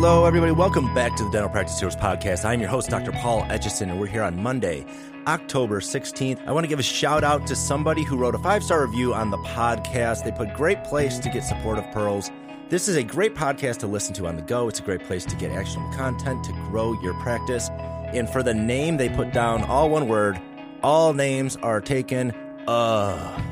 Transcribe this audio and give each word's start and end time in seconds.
Hello, 0.00 0.26
everybody. 0.26 0.52
Welcome 0.52 0.94
back 0.94 1.16
to 1.16 1.24
the 1.24 1.30
Dental 1.30 1.50
Practice 1.50 1.80
Heroes 1.80 1.96
podcast. 1.96 2.44
I'm 2.44 2.60
your 2.60 2.68
host, 2.68 2.88
Dr. 2.88 3.10
Paul 3.10 3.42
Etchison, 3.46 3.90
and 3.90 3.98
we're 3.98 4.06
here 4.06 4.22
on 4.22 4.40
Monday, 4.40 4.86
October 5.26 5.80
16th. 5.80 6.38
I 6.46 6.52
want 6.52 6.62
to 6.62 6.68
give 6.68 6.78
a 6.78 6.84
shout 6.84 7.24
out 7.24 7.48
to 7.48 7.56
somebody 7.56 8.04
who 8.04 8.16
wrote 8.16 8.36
a 8.36 8.38
five 8.38 8.62
star 8.62 8.86
review 8.86 9.12
on 9.12 9.30
the 9.30 9.38
podcast. 9.38 10.22
They 10.22 10.30
put 10.30 10.54
great 10.54 10.84
place 10.84 11.18
to 11.18 11.28
get 11.28 11.42
supportive 11.42 11.84
pearls. 11.90 12.30
This 12.68 12.86
is 12.88 12.94
a 12.94 13.02
great 13.02 13.34
podcast 13.34 13.78
to 13.78 13.88
listen 13.88 14.14
to 14.14 14.28
on 14.28 14.36
the 14.36 14.42
go. 14.42 14.68
It's 14.68 14.78
a 14.78 14.84
great 14.84 15.02
place 15.02 15.24
to 15.24 15.34
get 15.34 15.50
actionable 15.50 15.92
content 15.96 16.44
to 16.44 16.52
grow 16.70 16.92
your 17.02 17.14
practice. 17.14 17.68
And 17.68 18.30
for 18.30 18.44
the 18.44 18.54
name, 18.54 18.98
they 18.98 19.08
put 19.08 19.32
down 19.32 19.64
all 19.64 19.90
one 19.90 20.06
word. 20.06 20.40
All 20.80 21.12
names 21.12 21.56
are 21.56 21.80
taken. 21.80 22.30
Uh. 22.68 23.47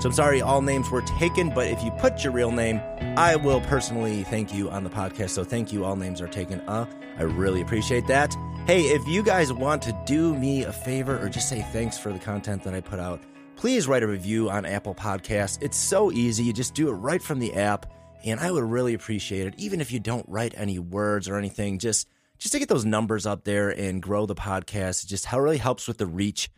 So 0.00 0.08
I'm 0.08 0.14
sorry, 0.14 0.40
all 0.40 0.62
names 0.62 0.88
were 0.88 1.02
taken, 1.02 1.50
but 1.50 1.66
if 1.66 1.82
you 1.84 1.90
put 1.90 2.24
your 2.24 2.32
real 2.32 2.50
name, 2.50 2.80
I 3.18 3.36
will 3.36 3.60
personally 3.60 4.22
thank 4.24 4.54
you 4.54 4.70
on 4.70 4.82
the 4.82 4.88
podcast. 4.88 5.28
So 5.28 5.44
thank 5.44 5.74
you, 5.74 5.84
all 5.84 5.94
names 5.94 6.22
are 6.22 6.26
taken. 6.26 6.60
Uh, 6.62 6.86
I 7.18 7.24
really 7.24 7.60
appreciate 7.60 8.06
that. 8.06 8.34
Hey, 8.66 8.84
if 8.84 9.06
you 9.06 9.22
guys 9.22 9.52
want 9.52 9.82
to 9.82 10.02
do 10.06 10.34
me 10.34 10.64
a 10.64 10.72
favor 10.72 11.22
or 11.22 11.28
just 11.28 11.50
say 11.50 11.60
thanks 11.70 11.98
for 11.98 12.14
the 12.14 12.18
content 12.18 12.64
that 12.64 12.72
I 12.72 12.80
put 12.80 12.98
out, 12.98 13.20
please 13.56 13.86
write 13.86 14.02
a 14.02 14.06
review 14.06 14.48
on 14.48 14.64
Apple 14.64 14.94
Podcasts. 14.94 15.58
It's 15.60 15.76
so 15.76 16.10
easy. 16.10 16.44
You 16.44 16.54
just 16.54 16.72
do 16.72 16.88
it 16.88 16.92
right 16.92 17.22
from 17.22 17.38
the 17.38 17.52
app, 17.52 17.84
and 18.24 18.40
I 18.40 18.50
would 18.50 18.64
really 18.64 18.94
appreciate 18.94 19.48
it. 19.48 19.54
Even 19.58 19.82
if 19.82 19.92
you 19.92 20.00
don't 20.00 20.24
write 20.30 20.54
any 20.56 20.78
words 20.78 21.28
or 21.28 21.36
anything, 21.36 21.78
just 21.78 22.08
just 22.38 22.52
to 22.52 22.58
get 22.58 22.70
those 22.70 22.86
numbers 22.86 23.26
up 23.26 23.44
there 23.44 23.68
and 23.68 24.00
grow 24.00 24.24
the 24.24 24.34
podcast. 24.34 25.04
It 25.04 25.08
just 25.08 25.30
really 25.30 25.58
helps 25.58 25.86
with 25.86 25.98
the 25.98 26.06
reach 26.06 26.48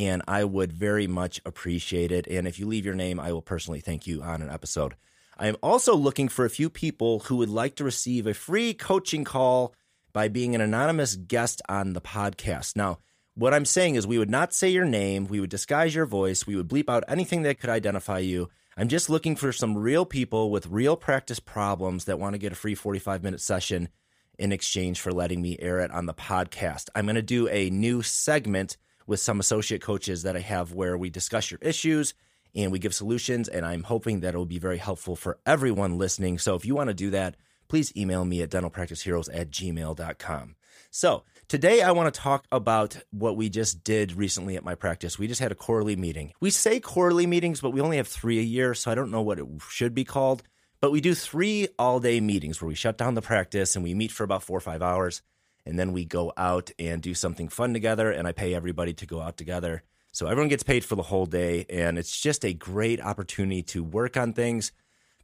and 0.00 0.22
I 0.26 0.44
would 0.44 0.72
very 0.72 1.06
much 1.06 1.42
appreciate 1.44 2.10
it. 2.10 2.26
And 2.26 2.48
if 2.48 2.58
you 2.58 2.66
leave 2.66 2.86
your 2.86 2.94
name, 2.94 3.20
I 3.20 3.32
will 3.32 3.42
personally 3.42 3.80
thank 3.80 4.06
you 4.06 4.22
on 4.22 4.40
an 4.40 4.48
episode. 4.48 4.94
I 5.38 5.46
am 5.46 5.58
also 5.62 5.94
looking 5.94 6.30
for 6.30 6.46
a 6.46 6.50
few 6.50 6.70
people 6.70 7.20
who 7.20 7.36
would 7.36 7.50
like 7.50 7.76
to 7.76 7.84
receive 7.84 8.26
a 8.26 8.32
free 8.32 8.72
coaching 8.72 9.24
call 9.24 9.74
by 10.14 10.28
being 10.28 10.54
an 10.54 10.62
anonymous 10.62 11.16
guest 11.16 11.60
on 11.68 11.92
the 11.92 12.00
podcast. 12.00 12.76
Now, 12.76 12.98
what 13.34 13.52
I'm 13.52 13.66
saying 13.66 13.96
is, 13.96 14.06
we 14.06 14.16
would 14.16 14.30
not 14.30 14.54
say 14.54 14.70
your 14.70 14.86
name, 14.86 15.26
we 15.26 15.38
would 15.38 15.50
disguise 15.50 15.94
your 15.94 16.06
voice, 16.06 16.46
we 16.46 16.56
would 16.56 16.68
bleep 16.68 16.88
out 16.88 17.04
anything 17.06 17.42
that 17.42 17.60
could 17.60 17.70
identify 17.70 18.20
you. 18.20 18.48
I'm 18.78 18.88
just 18.88 19.10
looking 19.10 19.36
for 19.36 19.52
some 19.52 19.76
real 19.76 20.06
people 20.06 20.50
with 20.50 20.66
real 20.66 20.96
practice 20.96 21.40
problems 21.40 22.06
that 22.06 22.18
want 22.18 22.32
to 22.32 22.38
get 22.38 22.52
a 22.52 22.56
free 22.56 22.74
45 22.74 23.22
minute 23.22 23.40
session 23.42 23.90
in 24.38 24.50
exchange 24.50 24.98
for 25.00 25.12
letting 25.12 25.42
me 25.42 25.58
air 25.60 25.80
it 25.80 25.90
on 25.90 26.06
the 26.06 26.14
podcast. 26.14 26.88
I'm 26.94 27.04
going 27.04 27.16
to 27.16 27.22
do 27.22 27.48
a 27.48 27.68
new 27.68 28.00
segment 28.00 28.78
with 29.06 29.20
some 29.20 29.40
associate 29.40 29.82
coaches 29.82 30.22
that 30.22 30.36
I 30.36 30.40
have 30.40 30.72
where 30.72 30.96
we 30.96 31.10
discuss 31.10 31.50
your 31.50 31.60
issues 31.62 32.14
and 32.54 32.72
we 32.72 32.78
give 32.78 32.94
solutions. 32.94 33.48
And 33.48 33.64
I'm 33.64 33.84
hoping 33.84 34.20
that 34.20 34.34
it 34.34 34.36
will 34.36 34.46
be 34.46 34.58
very 34.58 34.78
helpful 34.78 35.16
for 35.16 35.38
everyone 35.46 35.98
listening. 35.98 36.38
So 36.38 36.54
if 36.54 36.64
you 36.64 36.74
want 36.74 36.88
to 36.88 36.94
do 36.94 37.10
that, 37.10 37.36
please 37.68 37.96
email 37.96 38.24
me 38.24 38.42
at 38.42 38.50
dentalpracticeheroes 38.50 39.28
at 39.32 39.50
gmail.com. 39.50 40.56
So 40.90 41.22
today 41.46 41.82
I 41.82 41.92
want 41.92 42.12
to 42.12 42.20
talk 42.20 42.46
about 42.50 42.98
what 43.10 43.36
we 43.36 43.48
just 43.48 43.84
did 43.84 44.12
recently 44.12 44.56
at 44.56 44.64
my 44.64 44.74
practice. 44.74 45.18
We 45.18 45.28
just 45.28 45.40
had 45.40 45.52
a 45.52 45.56
quarterly 45.56 45.94
meeting. 45.94 46.32
We 46.40 46.50
say 46.50 46.80
quarterly 46.80 47.26
meetings, 47.26 47.60
but 47.60 47.70
we 47.70 47.80
only 47.80 47.98
have 47.98 48.08
three 48.08 48.38
a 48.38 48.42
year. 48.42 48.74
So 48.74 48.90
I 48.90 48.96
don't 48.96 49.12
know 49.12 49.22
what 49.22 49.38
it 49.38 49.46
should 49.68 49.94
be 49.94 50.04
called. 50.04 50.42
But 50.80 50.92
we 50.92 51.00
do 51.00 51.14
three 51.14 51.68
all 51.78 52.00
day 52.00 52.20
meetings 52.20 52.60
where 52.60 52.68
we 52.68 52.74
shut 52.74 52.96
down 52.96 53.14
the 53.14 53.22
practice 53.22 53.76
and 53.76 53.84
we 53.84 53.94
meet 53.94 54.10
for 54.10 54.24
about 54.24 54.42
four 54.42 54.56
or 54.56 54.62
five 54.62 54.82
hours 54.82 55.22
and 55.66 55.78
then 55.78 55.92
we 55.92 56.04
go 56.04 56.32
out 56.36 56.70
and 56.78 57.02
do 57.02 57.14
something 57.14 57.48
fun 57.48 57.72
together 57.72 58.10
and 58.10 58.26
I 58.26 58.32
pay 58.32 58.54
everybody 58.54 58.92
to 58.94 59.06
go 59.06 59.20
out 59.20 59.36
together. 59.36 59.82
So 60.12 60.26
everyone 60.26 60.48
gets 60.48 60.62
paid 60.62 60.84
for 60.84 60.96
the 60.96 61.02
whole 61.02 61.26
day 61.26 61.66
and 61.70 61.98
it's 61.98 62.18
just 62.18 62.44
a 62.44 62.52
great 62.52 63.00
opportunity 63.00 63.62
to 63.64 63.84
work 63.84 64.16
on 64.16 64.32
things, 64.32 64.72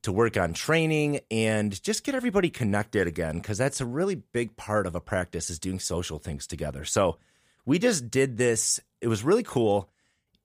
to 0.03 0.13
work 0.13 0.37
on 0.37 0.53
training 0.53 1.21
and 1.31 1.83
just 1.83 2.05
get 2.05 2.15
everybody 2.15 2.51
connected 2.51 3.07
again 3.07 3.39
because 3.39 3.59
that's 3.59 3.81
a 3.81 3.87
really 3.87 4.15
big 4.15 4.57
part 4.57 4.87
of 4.87 4.95
a 4.95 5.01
practice 5.01 5.51
is 5.51 5.59
doing 5.59 5.81
social 5.81 6.19
things 6.19 6.47
together. 6.47 6.85
So 6.85 7.19
we 7.65 7.79
just 7.79 8.11
did 8.11 8.37
this. 8.37 8.79
It 9.01 9.09
was 9.09 9.25
really 9.25 9.43
cool. 9.43 9.91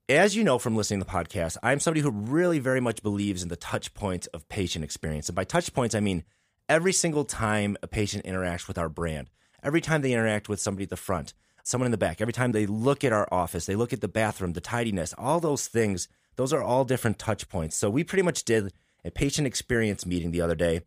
As 0.09 0.35
you 0.35 0.43
know 0.43 0.57
from 0.57 0.75
listening 0.75 0.99
to 1.01 1.05
the 1.05 1.11
podcast, 1.11 1.57
I'm 1.61 1.79
somebody 1.79 2.01
who 2.01 2.09
really 2.09 2.59
very 2.59 2.81
much 2.81 3.03
believes 3.03 3.43
in 3.43 3.49
the 3.49 3.55
touch 3.55 3.93
points 3.93 4.27
of 4.27 4.49
patient 4.49 4.83
experience. 4.83 5.29
And 5.29 5.35
by 5.35 5.43
touch 5.43 5.71
points, 5.73 5.93
I 5.93 5.99
mean 5.99 6.23
every 6.67 6.93
single 6.93 7.25
time 7.25 7.77
a 7.83 7.87
patient 7.87 8.25
interacts 8.25 8.67
with 8.67 8.77
our 8.79 8.89
brand 8.89 9.29
every 9.63 9.81
time 9.81 10.01
they 10.01 10.13
interact 10.13 10.49
with 10.49 10.59
somebody 10.59 10.83
at 10.83 10.89
the 10.89 10.97
front, 10.97 11.33
someone 11.63 11.85
in 11.85 11.91
the 11.91 11.97
back, 11.97 12.21
every 12.21 12.33
time 12.33 12.51
they 12.51 12.65
look 12.65 13.03
at 13.03 13.13
our 13.13 13.27
office, 13.31 13.65
they 13.65 13.75
look 13.75 13.93
at 13.93 14.01
the 14.01 14.07
bathroom, 14.07 14.53
the 14.53 14.61
tidiness, 14.61 15.13
all 15.17 15.39
those 15.39 15.67
things, 15.67 16.07
those 16.35 16.53
are 16.53 16.63
all 16.63 16.85
different 16.85 17.19
touch 17.19 17.49
points. 17.49 17.75
So 17.75 17.89
we 17.89 18.03
pretty 18.03 18.23
much 18.23 18.43
did 18.43 18.73
a 19.03 19.11
patient 19.11 19.47
experience 19.47 20.05
meeting 20.05 20.31
the 20.31 20.41
other 20.41 20.55
day. 20.55 20.81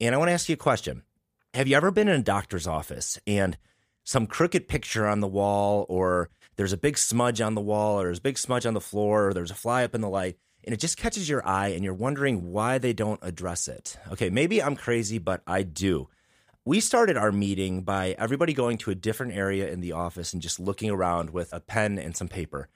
And 0.00 0.14
I 0.14 0.18
want 0.18 0.28
to 0.28 0.32
ask 0.32 0.48
you 0.48 0.54
a 0.54 0.58
question. 0.58 1.02
Have 1.54 1.68
you 1.68 1.76
ever 1.76 1.90
been 1.90 2.08
in 2.08 2.20
a 2.20 2.24
doctor's 2.24 2.66
office 2.66 3.18
and 3.26 3.56
some 4.04 4.26
crooked 4.26 4.68
picture 4.68 5.06
on 5.06 5.20
the 5.20 5.26
wall, 5.26 5.84
or 5.88 6.30
there's 6.56 6.72
a 6.72 6.78
big 6.78 6.96
smudge 6.96 7.40
on 7.40 7.54
the 7.54 7.60
wall, 7.60 8.00
or 8.00 8.04
there's 8.04 8.18
a 8.18 8.22
big 8.22 8.38
smudge 8.38 8.64
on 8.64 8.74
the 8.74 8.80
floor, 8.80 9.28
or 9.28 9.34
there's 9.34 9.50
a 9.50 9.54
fly 9.54 9.82
up 9.82 9.94
in 9.94 10.00
the 10.00 10.08
light, 10.08 10.36
and 10.64 10.72
it 10.72 10.80
just 10.80 10.96
catches 10.96 11.28
your 11.28 11.46
eye 11.46 11.68
and 11.68 11.82
you're 11.82 11.94
wondering 11.94 12.52
why 12.52 12.78
they 12.78 12.92
don't 12.92 13.20
address 13.22 13.66
it? 13.68 13.96
Okay, 14.12 14.30
maybe 14.30 14.62
I'm 14.62 14.76
crazy, 14.76 15.18
but 15.18 15.42
I 15.46 15.62
do 15.62 16.08
we 16.66 16.80
started 16.80 17.16
our 17.16 17.30
meeting 17.30 17.82
by 17.82 18.16
everybody 18.18 18.52
going 18.52 18.76
to 18.76 18.90
a 18.90 18.94
different 18.96 19.32
area 19.32 19.70
in 19.70 19.80
the 19.80 19.92
office 19.92 20.32
and 20.32 20.42
just 20.42 20.58
looking 20.58 20.90
around 20.90 21.30
with 21.30 21.52
a 21.52 21.60
pen 21.60 21.96
and 21.96 22.16
some 22.16 22.26
paper 22.26 22.68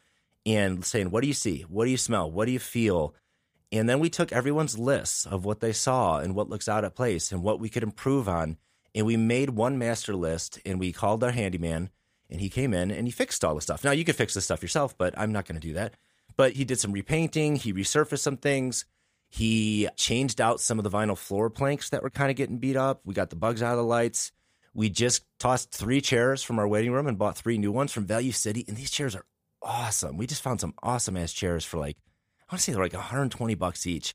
and 0.47 0.85
saying, 0.85 1.11
What 1.11 1.23
do 1.23 1.27
you 1.27 1.35
see? 1.35 1.63
What 1.63 1.87
do 1.87 1.91
you 1.91 1.97
smell? 1.97 2.31
What 2.31 2.47
do 2.47 2.53
you 2.53 2.61
feel? 2.61 3.17
And 3.73 3.89
then 3.89 3.99
we 3.99 4.09
took 4.09 4.33
everyone's 4.33 4.79
lists 4.79 5.27
of 5.27 5.45
what 5.45 5.59
they 5.59 5.73
saw 5.73 6.19
and 6.19 6.37
what 6.37 6.49
looks 6.49 6.69
out 6.69 6.85
of 6.85 6.95
place 6.95 7.33
and 7.33 7.43
what 7.43 7.59
we 7.59 7.69
could 7.69 7.83
improve 7.83 8.29
on. 8.29 8.59
And 8.95 9.07
we 9.07 9.17
made 9.17 9.51
one 9.51 9.77
master 9.77 10.15
list 10.15 10.61
and 10.65 10.79
we 10.79 10.93
called 10.93 11.25
our 11.25 11.33
handyman 11.33 11.91
and 12.31 12.41
he 12.41 12.49
came 12.49 12.73
in 12.73 12.93
and 12.93 13.09
he 13.09 13.13
fixed 13.13 13.45
all 13.45 13.57
the 13.57 13.61
stuff. 13.61 13.83
Now 13.83 13.91
you 13.91 14.05
could 14.05 14.17
fix 14.17 14.35
the 14.35 14.41
stuff 14.41 14.63
yourself, 14.63 14.97
but 14.97 15.19
I'm 15.19 15.33
not 15.33 15.47
going 15.47 15.61
to 15.61 15.67
do 15.67 15.75
that. 15.75 15.95
But 16.37 16.53
he 16.53 16.65
did 16.65 16.79
some 16.79 16.93
repainting, 16.93 17.57
he 17.57 17.73
resurfaced 17.73 18.21
some 18.21 18.37
things. 18.37 18.85
He 19.31 19.89
changed 19.97 20.41
out 20.41 20.61
some 20.61 20.79
of 20.79 20.85
the 20.85 20.91
vinyl 20.91 21.17
floor 21.17 21.49
planks 21.49 21.91
that 21.91 22.03
were 22.03 22.11
kind 22.11 22.31
of 22.31 22.37
getting 22.37 22.59
beat 22.59 22.77
up. 22.77 23.01
We 23.05 23.15
got 23.15 23.31
the 23.31 23.37
bugs 23.37 23.63
out 23.63 23.73
of 23.73 23.79
the 23.79 23.85
lights. 23.85 24.33
We 24.75 24.91
just 24.91 25.25
tossed 25.39 25.71
three 25.71 26.01
chairs 26.01 26.43
from 26.43 26.59
our 26.59 26.67
waiting 26.67 26.93
room 26.93 27.07
and 27.07 27.17
bought 27.17 27.39
three 27.39 27.57
new 27.57 27.73
ones 27.73 27.93
from 27.93 28.07
Value 28.07 28.33
City. 28.33 28.65
And 28.67 28.77
these 28.77 28.91
chairs 28.91 29.15
are 29.15 29.25
awesome. 29.63 30.17
We 30.17 30.27
just 30.27 30.43
found 30.43 30.61
some 30.61 30.75
awesome 30.83 31.17
ass 31.17 31.33
chairs 31.33 31.65
for 31.65 31.79
like, 31.79 31.97
I 32.41 32.55
want 32.55 32.59
to 32.59 32.65
say 32.65 32.73
they're 32.73 32.83
like 32.83 32.93
120 32.93 33.55
bucks 33.55 33.87
each. 33.87 34.15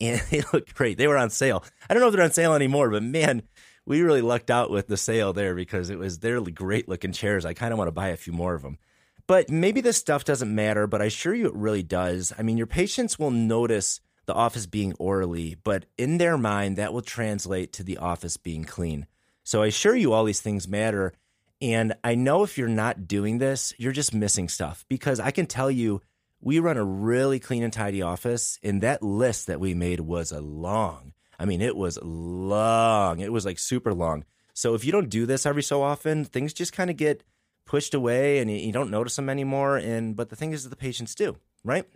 And 0.00 0.20
they 0.30 0.42
look 0.52 0.72
great. 0.74 0.96
They 0.96 1.08
were 1.08 1.18
on 1.18 1.30
sale. 1.30 1.64
I 1.90 1.94
don't 1.94 2.00
know 2.00 2.08
if 2.08 2.14
they're 2.14 2.24
on 2.24 2.32
sale 2.32 2.54
anymore, 2.54 2.88
but 2.90 3.02
man, 3.02 3.42
we 3.84 4.02
really 4.02 4.22
lucked 4.22 4.50
out 4.50 4.70
with 4.70 4.86
the 4.86 4.96
sale 4.96 5.32
there 5.32 5.56
because 5.56 5.90
it 5.90 5.98
was 5.98 6.20
they're 6.20 6.40
great 6.40 6.88
looking 6.88 7.12
chairs. 7.12 7.44
I 7.44 7.54
kind 7.54 7.72
of 7.72 7.78
want 7.78 7.88
to 7.88 7.92
buy 7.92 8.08
a 8.08 8.16
few 8.16 8.32
more 8.32 8.54
of 8.54 8.62
them. 8.62 8.78
But 9.26 9.50
maybe 9.50 9.80
this 9.80 9.96
stuff 9.96 10.24
doesn't 10.24 10.54
matter, 10.54 10.86
but 10.86 11.02
I 11.02 11.06
assure 11.06 11.34
you 11.34 11.46
it 11.46 11.54
really 11.54 11.82
does. 11.82 12.32
I 12.38 12.42
mean, 12.42 12.58
your 12.58 12.66
patients 12.66 13.18
will 13.18 13.30
notice 13.30 14.00
the 14.26 14.34
office 14.34 14.66
being 14.66 14.94
orderly, 14.98 15.56
but 15.62 15.86
in 15.98 16.18
their 16.18 16.38
mind, 16.38 16.76
that 16.76 16.92
will 16.92 17.02
translate 17.02 17.72
to 17.74 17.82
the 17.82 17.98
office 17.98 18.36
being 18.36 18.64
clean. 18.64 19.06
So 19.44 19.62
I 19.62 19.66
assure 19.66 19.96
you, 19.96 20.12
all 20.12 20.24
these 20.24 20.40
things 20.40 20.68
matter. 20.68 21.12
And 21.60 21.94
I 22.02 22.14
know 22.14 22.42
if 22.42 22.58
you're 22.58 22.68
not 22.68 23.06
doing 23.06 23.38
this, 23.38 23.72
you're 23.78 23.92
just 23.92 24.14
missing 24.14 24.48
stuff 24.48 24.84
because 24.88 25.20
I 25.20 25.30
can 25.30 25.46
tell 25.46 25.70
you, 25.70 26.00
we 26.40 26.58
run 26.58 26.76
a 26.76 26.84
really 26.84 27.38
clean 27.38 27.62
and 27.62 27.72
tidy 27.72 28.02
office, 28.02 28.58
and 28.64 28.82
that 28.82 29.00
list 29.00 29.46
that 29.46 29.60
we 29.60 29.74
made 29.74 30.00
was 30.00 30.32
a 30.32 30.40
long. 30.40 31.12
I 31.38 31.44
mean, 31.44 31.60
it 31.60 31.76
was 31.76 31.98
long. 32.02 33.20
It 33.20 33.32
was 33.32 33.46
like 33.46 33.60
super 33.60 33.94
long. 33.94 34.24
So 34.52 34.74
if 34.74 34.84
you 34.84 34.92
don't 34.92 35.08
do 35.08 35.24
this 35.24 35.46
every 35.46 35.62
so 35.62 35.82
often, 35.82 36.24
things 36.24 36.52
just 36.52 36.72
kind 36.72 36.90
of 36.90 36.96
get 36.96 37.22
pushed 37.64 37.94
away 37.94 38.38
and 38.38 38.50
you 38.50 38.72
don't 38.72 38.90
notice 38.90 39.16
them 39.16 39.30
anymore. 39.30 39.76
And 39.76 40.16
but 40.16 40.30
the 40.30 40.36
thing 40.36 40.52
is, 40.52 40.64
that 40.64 40.70
the 40.70 40.76
patients 40.76 41.14
do, 41.14 41.36
right? 41.64 41.88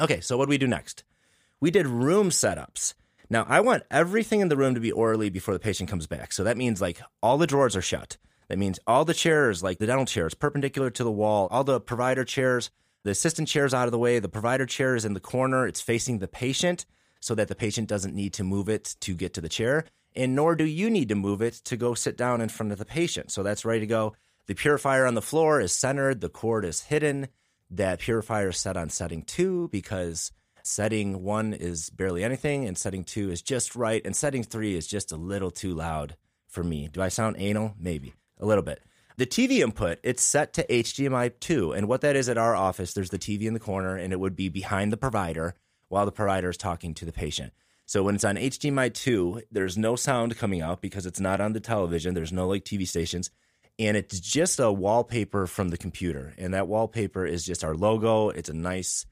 Okay, 0.00 0.20
so 0.20 0.36
what 0.36 0.46
do 0.46 0.50
we 0.50 0.58
do 0.58 0.66
next? 0.66 1.04
We 1.62 1.70
did 1.70 1.86
room 1.86 2.30
setups. 2.30 2.94
Now, 3.30 3.46
I 3.48 3.60
want 3.60 3.84
everything 3.88 4.40
in 4.40 4.48
the 4.48 4.56
room 4.56 4.74
to 4.74 4.80
be 4.80 4.90
orderly 4.90 5.30
before 5.30 5.54
the 5.54 5.60
patient 5.60 5.88
comes 5.88 6.08
back. 6.08 6.32
So 6.32 6.42
that 6.42 6.56
means 6.56 6.80
like 6.80 7.00
all 7.22 7.38
the 7.38 7.46
drawers 7.46 7.76
are 7.76 7.80
shut. 7.80 8.16
That 8.48 8.58
means 8.58 8.80
all 8.84 9.04
the 9.04 9.14
chairs, 9.14 9.62
like 9.62 9.78
the 9.78 9.86
dental 9.86 10.04
chairs, 10.04 10.34
perpendicular 10.34 10.90
to 10.90 11.04
the 11.04 11.12
wall, 11.12 11.46
all 11.52 11.62
the 11.62 11.80
provider 11.80 12.24
chairs, 12.24 12.72
the 13.04 13.12
assistant 13.12 13.46
chairs 13.46 13.72
out 13.72 13.86
of 13.86 13.92
the 13.92 13.98
way, 13.98 14.18
the 14.18 14.28
provider 14.28 14.66
chair 14.66 14.96
is 14.96 15.04
in 15.04 15.14
the 15.14 15.20
corner, 15.20 15.64
it's 15.64 15.80
facing 15.80 16.18
the 16.18 16.26
patient 16.26 16.84
so 17.20 17.32
that 17.36 17.46
the 17.46 17.54
patient 17.54 17.88
doesn't 17.88 18.14
need 18.14 18.32
to 18.34 18.42
move 18.42 18.68
it 18.68 18.96
to 18.98 19.14
get 19.14 19.32
to 19.34 19.40
the 19.40 19.48
chair, 19.48 19.84
and 20.16 20.34
nor 20.34 20.56
do 20.56 20.64
you 20.64 20.90
need 20.90 21.08
to 21.10 21.14
move 21.14 21.40
it 21.40 21.54
to 21.54 21.76
go 21.76 21.94
sit 21.94 22.16
down 22.16 22.40
in 22.40 22.48
front 22.48 22.72
of 22.72 22.78
the 22.78 22.84
patient. 22.84 23.30
So 23.30 23.44
that's 23.44 23.64
ready 23.64 23.80
to 23.80 23.86
go. 23.86 24.16
The 24.48 24.54
purifier 24.54 25.06
on 25.06 25.14
the 25.14 25.22
floor 25.22 25.60
is 25.60 25.72
centered, 25.72 26.20
the 26.20 26.28
cord 26.28 26.64
is 26.64 26.82
hidden. 26.82 27.28
That 27.70 28.00
purifier 28.00 28.48
is 28.48 28.58
set 28.58 28.76
on 28.76 28.90
setting 28.90 29.22
two 29.22 29.68
because 29.70 30.32
Setting 30.62 31.22
one 31.22 31.52
is 31.52 31.90
barely 31.90 32.22
anything, 32.22 32.66
and 32.66 32.78
setting 32.78 33.04
two 33.04 33.30
is 33.30 33.42
just 33.42 33.74
right, 33.74 34.02
and 34.04 34.14
setting 34.14 34.42
three 34.42 34.76
is 34.76 34.86
just 34.86 35.12
a 35.12 35.16
little 35.16 35.50
too 35.50 35.74
loud 35.74 36.16
for 36.48 36.62
me. 36.62 36.88
Do 36.88 37.02
I 37.02 37.08
sound 37.08 37.36
anal? 37.38 37.74
Maybe 37.78 38.14
a 38.38 38.46
little 38.46 38.62
bit. 38.62 38.82
The 39.16 39.26
TV 39.26 39.58
input, 39.58 39.98
it's 40.02 40.22
set 40.22 40.52
to 40.54 40.66
HDMI 40.66 41.38
2. 41.38 41.72
And 41.72 41.86
what 41.86 42.00
that 42.00 42.16
is 42.16 42.28
at 42.28 42.38
our 42.38 42.54
office, 42.54 42.94
there's 42.94 43.10
the 43.10 43.18
TV 43.18 43.42
in 43.42 43.54
the 43.54 43.60
corner, 43.60 43.96
and 43.96 44.12
it 44.12 44.20
would 44.20 44.36
be 44.36 44.48
behind 44.48 44.92
the 44.92 44.96
provider 44.96 45.54
while 45.88 46.06
the 46.06 46.12
provider 46.12 46.48
is 46.48 46.56
talking 46.56 46.94
to 46.94 47.04
the 47.04 47.12
patient. 47.12 47.52
So 47.84 48.02
when 48.02 48.14
it's 48.14 48.24
on 48.24 48.36
HDMI 48.36 48.94
2, 48.94 49.42
there's 49.50 49.76
no 49.76 49.96
sound 49.96 50.38
coming 50.38 50.62
out 50.62 50.80
because 50.80 51.04
it's 51.04 51.20
not 51.20 51.40
on 51.40 51.52
the 51.52 51.60
television. 51.60 52.14
There's 52.14 52.32
no 52.32 52.48
like 52.48 52.64
TV 52.64 52.88
stations. 52.88 53.30
And 53.78 53.96
it's 53.96 54.18
just 54.18 54.60
a 54.60 54.72
wallpaper 54.72 55.46
from 55.46 55.68
the 55.68 55.76
computer. 55.76 56.34
And 56.38 56.54
that 56.54 56.68
wallpaper 56.68 57.26
is 57.26 57.44
just 57.44 57.64
our 57.64 57.74
logo. 57.74 58.30
It's 58.30 58.48
a 58.48 58.54
nice 58.54 59.04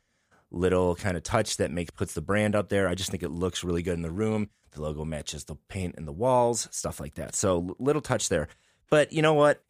little 0.50 0.96
kind 0.96 1.16
of 1.16 1.22
touch 1.22 1.56
that 1.58 1.70
makes 1.70 1.90
puts 1.90 2.14
the 2.14 2.20
brand 2.20 2.54
up 2.54 2.68
there. 2.68 2.88
I 2.88 2.94
just 2.94 3.10
think 3.10 3.22
it 3.22 3.30
looks 3.30 3.64
really 3.64 3.82
good 3.82 3.94
in 3.94 4.02
the 4.02 4.10
room. 4.10 4.50
The 4.72 4.82
logo 4.82 5.04
matches 5.04 5.44
the 5.44 5.56
paint 5.68 5.96
in 5.96 6.04
the 6.04 6.12
walls, 6.12 6.68
stuff 6.70 7.00
like 7.00 7.14
that. 7.14 7.34
So 7.34 7.76
little 7.78 8.02
touch 8.02 8.28
there. 8.28 8.48
But 8.88 9.12
you 9.12 9.22
know 9.22 9.34
what? 9.34 9.62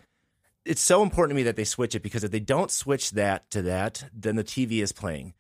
It's 0.65 0.83
so 0.83 1.03
important 1.03 1.31
to 1.31 1.37
me 1.37 1.43
that 1.45 1.57
they 1.57 1.65
switch 1.65 1.95
it 1.95 2.03
because 2.03 2.23
if 2.23 2.31
they 2.31 2.41
don't 2.41 2.71
switch 2.71 3.13
that 3.13 3.51
to 3.51 3.63
that, 3.63 4.05
then 4.13 4.37
the 4.37 4.45
TV 4.45 4.83
is 4.83 4.93
playing. 4.93 5.35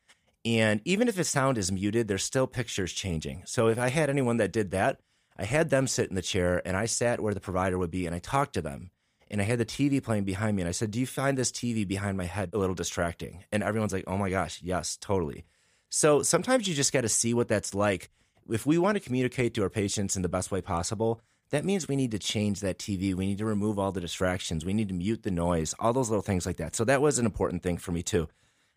And 0.45 0.81
even 0.87 1.09
if 1.09 1.17
the 1.17 1.25
sound 1.25 1.59
is 1.59 1.71
muted, 1.71 2.09
there's 2.09 2.25
still 2.25 2.47
pictures 2.47 2.93
changing. 2.93 3.43
So 3.47 3.69
if 3.69 3.79
I 3.79 3.91
had 3.91 4.09
anyone 4.09 4.39
that 4.39 4.53
did 4.53 4.71
that, 4.71 5.01
I 5.37 5.45
had 5.45 5.71
them 5.71 5.87
sit 5.87 6.09
in 6.09 6.17
the 6.17 6.23
chair 6.23 6.63
and 6.65 6.77
I 6.77 6.87
sat 6.87 7.21
where 7.21 7.35
the 7.35 7.41
provider 7.41 7.79
would 7.79 7.91
be 7.91 8.07
and 8.07 8.15
I 8.15 8.19
talked 8.19 8.55
to 8.55 8.63
them. 8.63 8.91
And 9.31 9.41
I 9.41 9.45
had 9.45 9.59
the 9.59 9.67
TV 9.67 10.03
playing 10.03 10.25
behind 10.25 10.57
me 10.57 10.63
and 10.63 10.69
I 10.69 10.73
said, 10.73 10.91
Do 10.91 10.99
you 10.99 11.07
find 11.07 11.39
this 11.39 11.53
TV 11.53 11.87
behind 11.87 12.17
my 12.17 12.25
head 12.25 12.51
a 12.53 12.59
little 12.59 12.75
distracting? 12.75 13.45
And 13.53 13.63
everyone's 13.63 13.93
like, 13.93 14.05
Oh 14.07 14.19
my 14.19 14.31
gosh, 14.31 14.61
yes, 14.63 14.97
totally. 14.97 15.45
So 15.89 16.23
sometimes 16.23 16.69
you 16.69 16.75
just 16.75 16.93
got 16.93 17.03
to 17.03 17.09
see 17.09 17.35
what 17.35 17.49
that's 17.49 17.75
like. 17.75 18.11
If 18.49 18.67
we 18.67 18.79
want 18.79 18.97
to 18.97 19.01
communicate 19.01 19.55
to 19.55 19.63
our 19.63 19.71
patients 19.71 20.17
in 20.17 20.23
the 20.23 20.29
best 20.29 20.51
way 20.51 20.61
possible, 20.61 21.21
that 21.51 21.65
means 21.65 21.89
we 21.89 21.97
need 21.97 22.13
to 22.13 22.19
change 22.19 22.61
that 22.61 22.79
TV. 22.79 23.15
We 23.15 23.27
need 23.27 23.39
to 23.39 23.45
remove 23.45 23.79
all 23.79 23.93
the 23.93 24.01
distractions. 24.01 24.65
We 24.65 24.73
need 24.73 24.89
to 24.89 24.95
mute 24.95 25.23
the 25.23 25.31
noise, 25.31 25.75
all 25.79 25.93
those 25.93 26.09
little 26.09 26.23
things 26.23 26.47
like 26.47 26.57
that. 26.59 26.77
So 26.77 26.85
that 26.85 27.03
was 27.03 27.19
an 27.19 27.27
important 27.27 27.63
thing 27.63 27.77
for 27.77 27.93
me 27.93 28.03
too. 28.03 28.29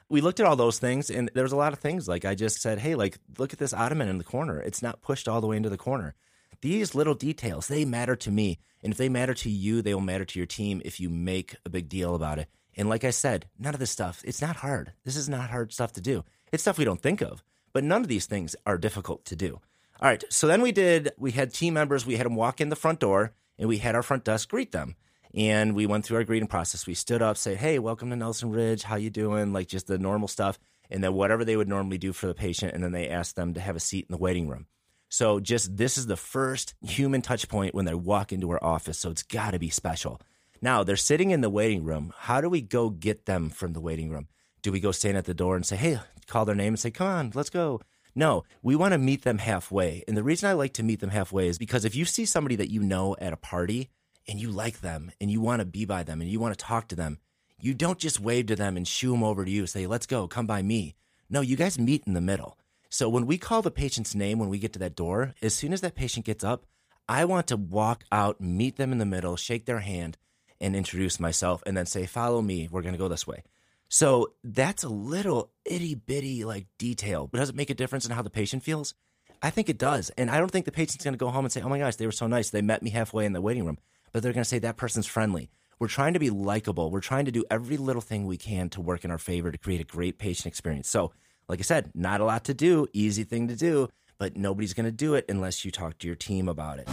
We 0.09 0.21
looked 0.21 0.39
at 0.39 0.45
all 0.45 0.55
those 0.55 0.79
things 0.79 1.09
and 1.09 1.31
there 1.33 1.43
was 1.43 1.51
a 1.51 1.57
lot 1.57 1.73
of 1.73 1.79
things 1.79 2.07
like 2.07 2.25
I 2.25 2.35
just 2.35 2.61
said, 2.61 2.79
hey, 2.79 2.95
like 2.95 3.17
look 3.37 3.53
at 3.53 3.59
this 3.59 3.73
ottoman 3.73 4.09
in 4.09 4.17
the 4.17 4.23
corner. 4.23 4.59
It's 4.59 4.81
not 4.81 5.01
pushed 5.01 5.27
all 5.27 5.41
the 5.41 5.47
way 5.47 5.57
into 5.57 5.69
the 5.69 5.77
corner. 5.77 6.15
These 6.63 6.95
little 6.95 7.13
details, 7.13 7.67
they 7.67 7.83
matter 7.83 8.15
to 8.15 8.31
me. 8.31 8.57
And 8.81 8.93
if 8.93 8.97
they 8.97 9.09
matter 9.09 9.33
to 9.33 9.49
you, 9.49 9.81
they 9.81 9.93
will 9.93 9.99
matter 9.99 10.23
to 10.23 10.39
your 10.39 10.45
team 10.45 10.81
if 10.85 10.97
you 10.97 11.09
make 11.09 11.57
a 11.65 11.69
big 11.69 11.89
deal 11.89 12.15
about 12.15 12.39
it. 12.39 12.47
And 12.77 12.87
like 12.87 13.03
I 13.03 13.09
said, 13.09 13.49
none 13.59 13.73
of 13.73 13.81
this 13.81 13.91
stuff, 13.91 14.21
it's 14.23 14.41
not 14.41 14.55
hard. 14.55 14.93
This 15.03 15.17
is 15.17 15.27
not 15.27 15.49
hard 15.49 15.73
stuff 15.73 15.91
to 15.91 16.01
do. 16.01 16.23
It's 16.53 16.63
stuff 16.63 16.77
we 16.77 16.85
don't 16.85 17.01
think 17.01 17.19
of, 17.19 17.43
but 17.73 17.83
none 17.83 18.01
of 18.01 18.07
these 18.07 18.27
things 18.27 18.55
are 18.65 18.77
difficult 18.77 19.25
to 19.25 19.35
do. 19.35 19.59
All 19.99 20.07
right. 20.07 20.23
So 20.29 20.47
then 20.47 20.61
we 20.61 20.71
did, 20.71 21.11
we 21.17 21.31
had 21.31 21.53
team 21.53 21.73
members, 21.73 22.05
we 22.05 22.15
had 22.15 22.25
them 22.25 22.35
walk 22.37 22.61
in 22.61 22.69
the 22.69 22.77
front 22.77 23.01
door 23.01 23.33
and 23.59 23.67
we 23.67 23.79
had 23.79 23.93
our 23.93 24.01
front 24.01 24.23
desk 24.23 24.47
greet 24.47 24.71
them. 24.71 24.95
And 25.33 25.75
we 25.75 25.85
went 25.85 26.05
through 26.05 26.15
our 26.15 26.23
greeting 26.23 26.47
process. 26.47 26.87
We 26.87 26.93
stood 26.93 27.21
up, 27.21 27.35
say, 27.35 27.55
hey, 27.55 27.77
welcome 27.77 28.09
to 28.11 28.15
Nelson 28.15 28.51
Ridge. 28.51 28.83
How 28.83 28.95
you 28.95 29.09
doing? 29.09 29.51
Like 29.51 29.67
just 29.67 29.87
the 29.87 29.97
normal 29.97 30.29
stuff. 30.29 30.57
And 30.89 31.03
then 31.03 31.13
whatever 31.13 31.43
they 31.43 31.57
would 31.57 31.67
normally 31.67 31.97
do 31.97 32.13
for 32.13 32.27
the 32.27 32.33
patient. 32.33 32.73
And 32.73 32.81
then 32.81 32.93
they 32.93 33.09
asked 33.09 33.35
them 33.35 33.53
to 33.55 33.59
have 33.59 33.75
a 33.75 33.81
seat 33.81 34.05
in 34.07 34.13
the 34.13 34.21
waiting 34.21 34.47
room. 34.47 34.67
So 35.13 35.39
just 35.39 35.77
this 35.77 35.99
is 35.99 36.07
the 36.07 36.17
first 36.17 36.73
human 36.81 37.21
touch 37.21 37.47
point 37.47 37.75
when 37.75 37.85
they 37.85 37.93
walk 37.93 38.33
into 38.33 38.49
our 38.49 38.63
office. 38.63 38.97
So 38.97 39.11
it's 39.11 39.21
got 39.21 39.51
to 39.51 39.59
be 39.59 39.69
special. 39.69 40.19
Now 40.59 40.83
they're 40.83 40.95
sitting 40.95 41.29
in 41.29 41.41
the 41.41 41.51
waiting 41.51 41.83
room. 41.83 42.11
How 42.17 42.41
do 42.41 42.49
we 42.49 42.61
go 42.61 42.89
get 42.89 43.27
them 43.27 43.51
from 43.51 43.73
the 43.73 43.79
waiting 43.79 44.09
room? 44.09 44.27
Do 44.63 44.71
we 44.71 44.79
go 44.79 44.91
stand 44.91 45.15
at 45.15 45.25
the 45.25 45.35
door 45.35 45.55
and 45.55 45.63
say, 45.63 45.75
hey, 45.75 45.99
call 46.25 46.45
their 46.45 46.55
name 46.55 46.69
and 46.69 46.79
say, 46.79 46.89
come 46.89 47.05
on, 47.05 47.31
let's 47.35 47.51
go? 47.51 47.79
No, 48.15 48.43
we 48.63 48.75
want 48.75 48.93
to 48.93 48.97
meet 48.97 49.21
them 49.21 49.37
halfway. 49.37 50.03
And 50.07 50.17
the 50.17 50.23
reason 50.23 50.49
I 50.49 50.53
like 50.53 50.73
to 50.73 50.83
meet 50.83 50.99
them 50.99 51.11
halfway 51.11 51.47
is 51.47 51.59
because 51.59 51.85
if 51.85 51.95
you 51.95 52.05
see 52.05 52.25
somebody 52.25 52.55
that 52.55 52.71
you 52.71 52.81
know 52.81 53.15
at 53.21 53.33
a 53.33 53.37
party 53.37 53.91
and 54.27 54.39
you 54.39 54.49
like 54.49 54.81
them 54.81 55.11
and 55.21 55.29
you 55.29 55.41
want 55.41 55.59
to 55.59 55.65
be 55.65 55.85
by 55.85 56.01
them 56.01 56.21
and 56.21 56.29
you 56.31 56.39
want 56.39 56.57
to 56.57 56.65
talk 56.65 56.87
to 56.87 56.95
them, 56.95 57.19
you 57.59 57.75
don't 57.75 57.99
just 57.99 58.19
wave 58.19 58.47
to 58.47 58.55
them 58.55 58.75
and 58.75 58.87
shoo 58.87 59.11
them 59.11 59.23
over 59.23 59.45
to 59.45 59.51
you, 59.51 59.67
say, 59.67 59.85
let's 59.85 60.07
go, 60.07 60.27
come 60.27 60.47
by 60.47 60.63
me. 60.63 60.95
No, 61.29 61.41
you 61.41 61.55
guys 61.55 61.77
meet 61.77 62.01
in 62.07 62.13
the 62.13 62.21
middle. 62.21 62.57
So 62.93 63.09
when 63.09 63.25
we 63.25 63.39
call 63.39 63.63
the 63.63 63.71
patient's 63.71 64.13
name 64.13 64.37
when 64.37 64.49
we 64.49 64.59
get 64.59 64.73
to 64.73 64.79
that 64.79 64.95
door, 64.95 65.33
as 65.41 65.55
soon 65.55 65.73
as 65.73 65.81
that 65.81 65.95
patient 65.95 66.27
gets 66.27 66.43
up, 66.43 66.67
I 67.09 67.25
want 67.25 67.47
to 67.47 67.57
walk 67.57 68.03
out, 68.11 68.39
meet 68.39 68.77
them 68.77 68.91
in 68.91 68.99
the 68.99 69.05
middle, 69.05 69.35
shake 69.35 69.65
their 69.65 69.79
hand, 69.79 70.15
and 70.61 70.75
introduce 70.75 71.19
myself, 71.19 71.63
and 71.65 71.75
then 71.75 71.87
say, 71.87 72.05
follow 72.05 72.39
me. 72.39 72.69
We're 72.69 72.83
to 72.83 72.95
go 72.95 73.07
this 73.07 73.25
way. 73.25 73.41
So 73.89 74.33
that's 74.43 74.83
a 74.83 74.89
little 74.89 75.51
itty 75.65 75.95
bitty 75.95 76.45
like 76.45 76.67
detail, 76.77 77.25
but 77.25 77.39
does 77.39 77.49
it 77.49 77.55
make 77.55 77.71
a 77.71 77.73
difference 77.73 78.05
in 78.05 78.11
how 78.11 78.21
the 78.21 78.29
patient 78.29 78.61
feels? 78.61 78.93
I 79.41 79.49
think 79.49 79.69
it 79.69 79.79
does. 79.79 80.11
And 80.11 80.29
I 80.29 80.37
don't 80.37 80.51
think 80.51 80.65
the 80.65 80.71
patient's 80.71 81.03
going 81.03 81.15
to 81.15 81.17
go 81.17 81.29
home 81.29 81.45
and 81.45 81.51
say, 81.51 81.63
oh 81.63 81.69
my 81.69 81.79
gosh, 81.79 81.95
they 81.95 82.05
were 82.05 82.11
so 82.11 82.27
nice. 82.27 82.51
They 82.51 82.61
met 82.61 82.83
me 82.83 82.91
halfway 82.91 83.25
in 83.25 83.33
the 83.33 83.41
waiting 83.41 83.65
room. 83.65 83.79
But 84.11 84.21
they're 84.21 84.33
going 84.33 84.43
to 84.43 84.49
say, 84.49 84.59
that 84.59 84.77
person's 84.77 85.07
friendly. 85.07 85.49
We're 85.79 85.87
trying 85.87 86.13
to 86.13 86.19
be 86.19 86.29
likable. 86.29 86.91
We're 86.91 87.01
trying 87.01 87.25
to 87.25 87.31
do 87.31 87.43
every 87.49 87.77
little 87.77 88.03
thing 88.03 88.27
we 88.27 88.37
can 88.37 88.69
to 88.69 88.81
work 88.81 89.03
in 89.03 89.09
our 89.09 89.17
favor 89.17 89.51
to 89.51 89.57
create 89.57 89.81
a 89.81 89.83
great 89.83 90.19
patient 90.19 90.45
experience. 90.45 90.87
So, 90.87 91.11
like 91.47 91.59
I 91.59 91.63
said, 91.63 91.91
not 91.93 92.21
a 92.21 92.25
lot 92.25 92.45
to 92.45 92.53
do, 92.53 92.87
easy 92.93 93.23
thing 93.23 93.47
to 93.47 93.55
do, 93.55 93.89
but 94.17 94.37
nobody's 94.37 94.73
going 94.73 94.85
to 94.85 94.91
do 94.91 95.15
it 95.15 95.25
unless 95.29 95.65
you 95.65 95.71
talk 95.71 95.97
to 95.99 96.07
your 96.07 96.15
team 96.15 96.47
about 96.47 96.79
it. 96.79 96.87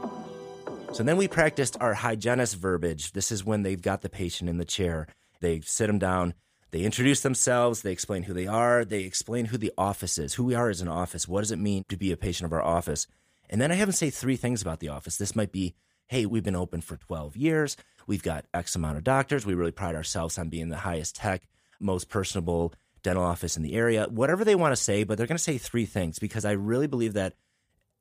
So 0.94 1.04
then 1.04 1.16
we 1.16 1.28
practiced 1.28 1.76
our 1.80 1.94
hygienist 1.94 2.56
verbiage. 2.56 3.12
This 3.12 3.30
is 3.30 3.44
when 3.44 3.62
they've 3.62 3.80
got 3.80 4.02
the 4.02 4.08
patient 4.08 4.50
in 4.50 4.58
the 4.58 4.64
chair. 4.64 5.06
They 5.40 5.60
sit 5.60 5.86
them 5.86 6.00
down 6.00 6.34
they 6.70 6.82
introduce 6.82 7.20
themselves, 7.20 7.82
they 7.82 7.92
explain 7.92 8.24
who 8.24 8.34
they 8.34 8.46
are, 8.46 8.84
they 8.84 9.04
explain 9.04 9.46
who 9.46 9.58
the 9.58 9.72
office 9.78 10.18
is, 10.18 10.34
who 10.34 10.44
we 10.44 10.54
are 10.54 10.68
as 10.68 10.80
an 10.80 10.88
office, 10.88 11.28
what 11.28 11.40
does 11.40 11.52
it 11.52 11.58
mean 11.58 11.84
to 11.88 11.96
be 11.96 12.12
a 12.12 12.16
patient 12.16 12.46
of 12.46 12.52
our 12.52 12.62
office. 12.62 13.06
And 13.48 13.60
then 13.60 13.70
I 13.70 13.76
have 13.76 13.88
them 13.88 13.92
say 13.92 14.10
three 14.10 14.36
things 14.36 14.62
about 14.62 14.80
the 14.80 14.88
office. 14.88 15.16
This 15.16 15.36
might 15.36 15.52
be, 15.52 15.74
hey, 16.08 16.26
we've 16.26 16.42
been 16.42 16.56
open 16.56 16.80
for 16.80 16.96
12 16.96 17.36
years, 17.36 17.76
we've 18.06 18.22
got 18.22 18.46
X 18.52 18.74
amount 18.74 18.98
of 18.98 19.04
doctors, 19.04 19.46
we 19.46 19.54
really 19.54 19.70
pride 19.70 19.94
ourselves 19.94 20.38
on 20.38 20.48
being 20.48 20.68
the 20.68 20.76
highest 20.76 21.16
tech, 21.16 21.48
most 21.80 22.08
personable 22.08 22.74
dental 23.02 23.22
office 23.22 23.56
in 23.56 23.62
the 23.62 23.74
area, 23.74 24.06
whatever 24.10 24.44
they 24.44 24.56
want 24.56 24.72
to 24.72 24.82
say, 24.82 25.04
but 25.04 25.16
they're 25.16 25.28
going 25.28 25.36
to 25.36 25.42
say 25.42 25.58
three 25.58 25.86
things 25.86 26.18
because 26.18 26.44
I 26.44 26.52
really 26.52 26.88
believe 26.88 27.12
that 27.12 27.34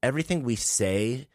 everything 0.01 0.43
we 0.43 0.55
say 0.55 1.27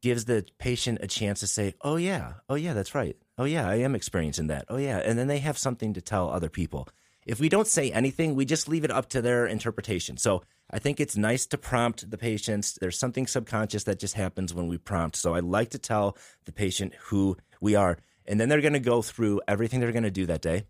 gives 0.00 0.24
the 0.24 0.46
patient 0.58 0.98
a 1.02 1.06
chance 1.06 1.40
to 1.40 1.46
say, 1.46 1.74
"Oh 1.82 1.96
yeah, 1.96 2.34
oh 2.48 2.54
yeah, 2.54 2.72
that's 2.72 2.94
right. 2.94 3.16
Oh 3.36 3.44
yeah, 3.44 3.68
I 3.68 3.76
am 3.76 3.94
experiencing 3.94 4.46
that. 4.48 4.64
Oh 4.68 4.76
yeah," 4.76 4.98
and 4.98 5.18
then 5.18 5.28
they 5.28 5.38
have 5.38 5.58
something 5.58 5.94
to 5.94 6.00
tell 6.00 6.30
other 6.30 6.48
people. 6.48 6.88
If 7.26 7.40
we 7.40 7.48
don't 7.48 7.66
say 7.66 7.90
anything, 7.90 8.34
we 8.34 8.44
just 8.44 8.68
leave 8.68 8.84
it 8.84 8.90
up 8.90 9.10
to 9.10 9.20
their 9.20 9.46
interpretation. 9.46 10.16
So 10.16 10.42
I 10.70 10.78
think 10.78 10.98
it's 10.98 11.16
nice 11.16 11.46
to 11.46 11.58
prompt 11.58 12.10
the 12.10 12.16
patients. 12.18 12.78
There's 12.80 12.98
something 12.98 13.26
subconscious 13.26 13.84
that 13.84 13.98
just 13.98 14.14
happens 14.14 14.54
when 14.54 14.66
we 14.66 14.78
prompt. 14.78 15.16
So 15.16 15.34
I 15.34 15.40
like 15.40 15.70
to 15.70 15.78
tell 15.78 16.16
the 16.46 16.52
patient 16.52 16.94
who 17.08 17.36
we 17.60 17.74
are, 17.74 17.98
and 18.24 18.40
then 18.40 18.48
they're 18.48 18.62
going 18.62 18.72
to 18.72 18.80
go 18.80 19.02
through 19.02 19.42
everything 19.46 19.80
they're 19.80 19.92
going 19.92 20.04
to 20.04 20.10
do 20.10 20.26
that 20.26 20.42
day, 20.42 20.64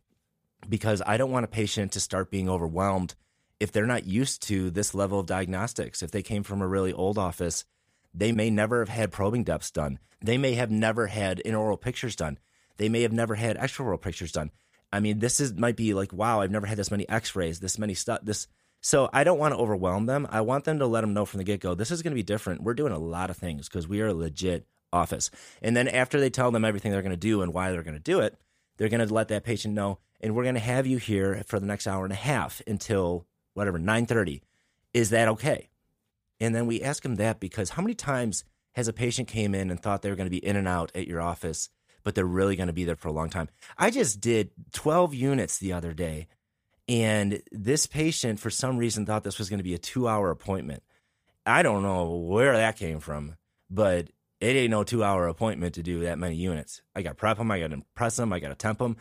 because 0.68 1.00
I 1.06 1.16
don't 1.16 1.30
want 1.30 1.44
a 1.44 1.48
patient 1.48 1.92
to 1.92 2.00
start 2.00 2.30
being 2.30 2.48
overwhelmed 2.48 3.14
if 3.60 3.70
they're 3.70 3.86
not 3.86 4.06
used 4.06 4.42
to 4.48 4.70
this 4.70 4.94
level 4.94 5.20
of 5.20 5.26
diagnostics. 5.26 6.02
If 6.02 6.10
they 6.10 6.22
came 6.22 6.42
from 6.42 6.60
a 6.60 6.68
really 6.68 6.92
old 6.92 7.18
office 7.18 7.64
They 8.14 8.32
may 8.32 8.50
never 8.50 8.80
have 8.80 8.88
had 8.88 9.12
probing 9.12 9.44
depths 9.44 9.70
done. 9.70 9.98
They 10.20 10.38
may 10.38 10.54
have 10.54 10.70
never 10.70 11.06
had 11.06 11.42
intraoral 11.44 11.80
pictures 11.80 12.16
done. 12.16 12.38
They 12.76 12.88
may 12.88 13.02
have 13.02 13.12
never 13.12 13.34
had 13.34 13.56
extraoral 13.56 14.00
pictures 14.00 14.32
done. 14.32 14.50
I 14.92 15.00
mean, 15.00 15.18
this 15.18 15.40
is 15.40 15.54
might 15.54 15.76
be 15.76 15.94
like, 15.94 16.12
wow, 16.12 16.40
I've 16.40 16.50
never 16.50 16.66
had 16.66 16.78
this 16.78 16.90
many 16.90 17.08
X-rays, 17.08 17.60
this 17.60 17.78
many 17.78 17.94
stuff. 17.94 18.20
This, 18.22 18.48
so 18.80 19.10
I 19.12 19.24
don't 19.24 19.38
want 19.38 19.52
to 19.52 19.60
overwhelm 19.60 20.06
them. 20.06 20.26
I 20.30 20.40
want 20.40 20.64
them 20.64 20.78
to 20.78 20.86
let 20.86 21.02
them 21.02 21.12
know 21.12 21.24
from 21.24 21.38
the 21.38 21.44
get 21.44 21.60
go. 21.60 21.74
This 21.74 21.90
is 21.90 22.02
going 22.02 22.12
to 22.12 22.18
be 22.18 22.22
different. 22.22 22.62
We're 22.62 22.74
doing 22.74 22.92
a 22.92 22.98
lot 22.98 23.30
of 23.30 23.36
things 23.36 23.68
because 23.68 23.86
we 23.86 24.00
are 24.00 24.08
a 24.08 24.14
legit 24.14 24.66
office. 24.92 25.30
And 25.60 25.76
then 25.76 25.88
after 25.88 26.18
they 26.18 26.30
tell 26.30 26.50
them 26.50 26.64
everything 26.64 26.92
they're 26.92 27.02
going 27.02 27.10
to 27.10 27.16
do 27.16 27.42
and 27.42 27.52
why 27.52 27.70
they're 27.70 27.82
going 27.82 27.94
to 27.94 28.00
do 28.00 28.20
it, 28.20 28.38
they're 28.76 28.88
going 28.88 29.06
to 29.06 29.12
let 29.12 29.28
that 29.28 29.44
patient 29.44 29.74
know. 29.74 29.98
And 30.20 30.34
we're 30.34 30.44
going 30.44 30.54
to 30.54 30.60
have 30.60 30.86
you 30.86 30.96
here 30.96 31.42
for 31.46 31.60
the 31.60 31.66
next 31.66 31.86
hour 31.86 32.04
and 32.04 32.12
a 32.12 32.16
half 32.16 32.62
until 32.66 33.26
whatever 33.54 33.78
nine 33.78 34.06
thirty. 34.06 34.42
Is 34.94 35.10
that 35.10 35.28
okay? 35.28 35.68
And 36.40 36.54
then 36.54 36.66
we 36.66 36.82
ask 36.82 37.02
them 37.02 37.16
that 37.16 37.40
because 37.40 37.70
how 37.70 37.82
many 37.82 37.94
times 37.94 38.44
has 38.74 38.88
a 38.88 38.92
patient 38.92 39.28
came 39.28 39.54
in 39.54 39.70
and 39.70 39.80
thought 39.80 40.02
they 40.02 40.10
were 40.10 40.16
going 40.16 40.26
to 40.26 40.30
be 40.30 40.44
in 40.44 40.56
and 40.56 40.68
out 40.68 40.92
at 40.94 41.06
your 41.08 41.20
office, 41.20 41.68
but 42.04 42.14
they're 42.14 42.24
really 42.24 42.56
going 42.56 42.68
to 42.68 42.72
be 42.72 42.84
there 42.84 42.96
for 42.96 43.08
a 43.08 43.12
long 43.12 43.30
time? 43.30 43.48
I 43.76 43.90
just 43.90 44.20
did 44.20 44.50
12 44.72 45.14
units 45.14 45.58
the 45.58 45.72
other 45.72 45.92
day, 45.92 46.28
and 46.88 47.42
this 47.52 47.86
patient, 47.86 48.40
for 48.40 48.50
some 48.50 48.78
reason, 48.78 49.04
thought 49.04 49.24
this 49.24 49.38
was 49.38 49.50
going 49.50 49.58
to 49.58 49.64
be 49.64 49.74
a 49.74 49.78
two 49.78 50.08
hour 50.08 50.30
appointment. 50.30 50.82
I 51.44 51.62
don't 51.62 51.82
know 51.82 52.10
where 52.10 52.56
that 52.56 52.76
came 52.76 53.00
from, 53.00 53.36
but 53.68 54.08
it 54.40 54.56
ain't 54.56 54.70
no 54.70 54.84
two 54.84 55.04
hour 55.04 55.26
appointment 55.26 55.74
to 55.74 55.82
do 55.82 56.00
that 56.00 56.18
many 56.18 56.36
units. 56.36 56.82
I 56.94 57.02
got 57.02 57.10
to 57.10 57.14
prep 57.16 57.38
them, 57.38 57.50
I 57.50 57.60
got 57.60 57.68
to 57.68 57.74
impress 57.74 58.16
them, 58.16 58.32
I 58.32 58.38
got 58.38 58.48
to 58.48 58.54
temp 58.54 58.78
them. 58.78 58.96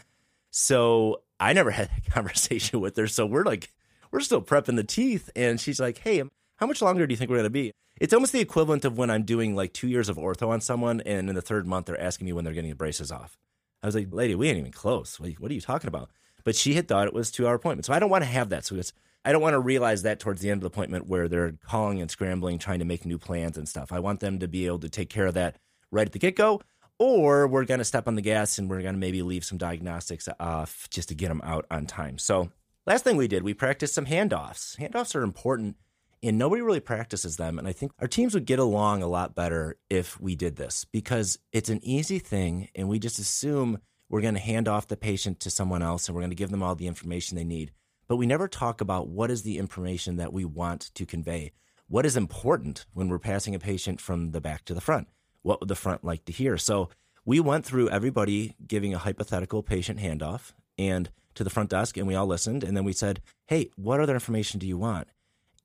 So 0.50 1.22
I 1.40 1.54
never 1.54 1.72
had 1.72 1.90
that 1.90 2.06
conversation 2.12 2.80
with 2.80 2.98
her. 2.98 3.08
So 3.08 3.26
we're 3.26 3.44
like, 3.44 3.74
we're 4.12 4.20
still 4.22 4.42
prepping 4.42 4.76
the 4.76 4.84
teeth. 4.84 5.30
And 5.36 5.60
she's 5.60 5.80
like, 5.80 6.00
hey, 6.00 6.24
how 6.58 6.68
much 6.68 6.82
longer 6.82 7.08
do 7.08 7.14
you 7.14 7.18
think 7.18 7.30
we're 7.30 7.38
going 7.38 7.46
to 7.46 7.50
be? 7.50 7.72
It's 8.00 8.14
almost 8.14 8.32
the 8.32 8.40
equivalent 8.40 8.86
of 8.86 8.98
when 8.98 9.10
I'm 9.10 9.24
doing 9.24 9.56
like 9.56 9.74
two 9.74 9.88
years 9.88 10.10
of 10.10 10.18
ortho 10.18 10.50
on 10.50 10.62
someone, 10.62 11.02
and 11.02 11.30
in 11.30 11.36
the 11.36 11.42
third 11.42 11.66
month, 11.66 11.88
they're 11.88 12.00
asking 12.00 12.26
me 12.26 12.34
when 12.34 12.44
they're 12.44 12.54
getting 12.54 12.70
the 12.70 12.76
braces 12.76 13.12
off. 13.12 13.38
I 13.82 13.88
was 13.88 13.96
like, 13.96 14.08
lady, 14.12 14.36
we 14.36 14.50
ain't 14.50 14.58
even 14.58 14.72
close. 14.72 15.20
What 15.20 15.52
are 15.52 15.54
you 15.54 15.62
talking 15.62 15.88
about? 15.88 16.10
But 16.44 16.56
she 16.56 16.74
had 16.74 16.88
thought 16.88 17.08
it 17.08 17.14
was 17.14 17.32
two 17.32 17.48
hour 17.48 17.56
appointment. 17.56 17.86
So 17.86 17.94
I 17.94 18.00
don't 18.00 18.10
want 18.10 18.24
to 18.24 18.30
have 18.30 18.50
that. 18.50 18.66
So 18.66 18.76
it's, 18.76 18.94
I 19.24 19.32
don't 19.32 19.42
want 19.42 19.54
to 19.54 19.60
realize 19.60 20.04
that 20.04 20.20
towards 20.20 20.42
the 20.42 20.50
end 20.50 20.60
of 20.60 20.62
the 20.62 20.74
appointment 20.74 21.08
where 21.08 21.28
they're 21.28 21.54
calling 21.66 22.02
and 22.02 22.10
scrambling, 22.10 22.60
trying 22.60 22.80
to 22.80 22.86
make 22.86 23.06
new 23.06 23.18
plans 23.18 23.58
and 23.58 23.68
stuff. 23.68 23.92
I 23.92 24.00
want 24.00 24.20
them 24.20 24.40
to 24.40 24.48
be 24.48 24.66
able 24.66 24.80
to 24.80 24.90
take 24.90 25.10
care 25.10 25.26
of 25.26 25.34
that 25.36 25.58
right 25.92 26.08
at 26.08 26.14
the 26.14 26.20
get 26.20 26.36
go, 26.36 26.62
or 27.00 27.48
we're 27.48 27.66
going 27.66 27.80
to 27.80 27.86
step 27.86 28.08
on 28.08 28.16
the 28.16 28.22
gas 28.22 28.58
and 28.58 28.70
we're 28.70 28.82
going 28.82 28.96
to 28.96 29.00
maybe 29.00 29.22
leave 29.22 29.46
some 29.46 29.58
diagnostics 29.58 30.28
off 30.40 30.88
just 30.90 31.10
to 31.10 31.16
get 31.16 31.28
them 31.28 31.42
out 31.44 31.66
on 31.70 31.86
time. 31.86 32.18
So, 32.18 32.50
last 32.86 33.04
thing 33.04 33.18
we 33.18 33.28
did, 33.28 33.44
we 33.44 33.54
practiced 33.54 33.94
some 33.94 34.06
handoffs. 34.06 34.78
Handoffs 34.78 35.16
are 35.16 35.24
important 35.24 35.76
and 36.24 36.38
nobody 36.38 36.62
really 36.62 36.80
practices 36.80 37.38
them. 37.38 37.60
And 37.60 37.68
I 37.68 37.72
think 37.72 37.92
our 38.00 38.08
teams 38.08 38.34
would 38.34 38.46
get 38.46 38.60
along 38.60 39.04
a 39.04 39.08
lot 39.08 39.36
better 39.36 39.78
if 39.90 40.20
we 40.20 40.36
did 40.36 40.56
this 40.56 40.86
because 40.86 41.38
it's 41.52 41.70
an 41.70 41.84
easy 41.84 42.20
thing 42.20 42.70
and 42.76 42.90
we 42.90 43.00
just 43.00 43.20
assume 43.20 43.80
we're 44.10 44.22
going 44.22 44.34
to 44.34 44.40
hand 44.40 44.68
off 44.68 44.88
the 44.88 44.98
patient 44.98 45.40
to 45.42 45.50
someone 45.50 45.84
else 45.84 46.08
and 46.08 46.16
we're 46.16 46.22
going 46.22 46.32
to 46.32 46.36
give 46.36 46.50
them 46.50 46.64
all 46.64 46.76
the 46.76 46.88
information 46.88 47.36
they 47.36 47.44
need. 47.44 47.72
But 48.08 48.16
we 48.16 48.26
never 48.26 48.48
talk 48.48 48.82
about 48.82 49.10
what 49.10 49.30
is 49.30 49.44
the 49.44 49.58
information 49.58 50.16
that 50.18 50.32
we 50.32 50.46
want 50.46 50.94
to 50.96 51.06
convey. 51.06 51.52
What 51.88 52.06
is 52.06 52.18
important 52.18 52.86
when 52.94 53.10
we're 53.10 53.20
passing 53.20 53.54
a 53.54 53.60
patient 53.60 54.02
from 54.02 54.32
the 54.32 54.42
back 54.42 54.66
to 54.66 54.74
the 54.74 54.82
front? 54.82 55.08
What 55.42 55.60
would 55.60 55.70
the 55.70 55.76
front 55.76 56.04
like 56.04 56.26
to 56.26 56.34
hear? 56.34 56.58
So 56.58 56.90
we 57.26 57.40
went 57.40 57.66
through 57.66 57.90
everybody 57.90 58.56
giving 58.66 58.94
a 58.94 58.98
hypothetical 58.98 59.62
patient 59.62 60.00
handoff 60.00 60.54
and 60.78 61.10
to 61.36 61.44
the 61.44 61.50
front 61.50 61.70
desk 61.70 61.98
and 61.98 62.08
we 62.08 62.16
all 62.16 62.26
listened 62.26 62.64
and 62.64 62.76
then 62.76 62.84
we 62.84 62.94
said, 62.94 63.22
"Hey, 63.46 63.70
what 63.76 64.00
other 64.00 64.14
information 64.14 64.60
do 64.60 64.68
you 64.68 64.78
want?" 64.78 65.10